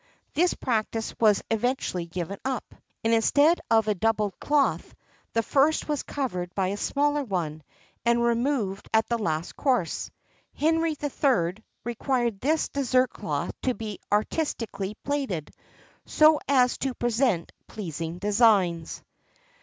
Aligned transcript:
This 0.33 0.55
practice 0.55 1.13
was 1.19 1.43
eventually 1.51 2.07
given 2.07 2.39
up; 2.43 2.73
and 3.03 3.13
instead 3.13 3.61
of 3.69 3.87
a 3.87 3.93
doubled 3.93 4.33
cloth, 4.39 4.95
the 5.33 5.43
first 5.43 5.87
was 5.87 6.01
covered 6.01 6.55
by 6.55 6.69
a 6.69 6.77
smaller 6.77 7.23
one, 7.23 7.61
and 8.03 8.23
removed 8.23 8.89
at 8.95 9.07
the 9.09 9.19
last 9.19 9.55
course. 9.55 10.09
Henry 10.55 10.95
III. 11.03 11.57
required 11.83 12.39
this 12.41 12.67
dessert 12.69 13.11
cloth 13.11 13.51
to 13.61 13.75
be 13.75 13.99
artistically 14.11 14.95
plaited, 15.03 15.51
so 16.07 16.39
as 16.47 16.79
to 16.79 16.95
present 16.95 17.51
pleasing 17.67 18.17
designs. 18.17 19.03